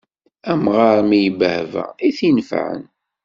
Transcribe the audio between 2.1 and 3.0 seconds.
t-inefɛen.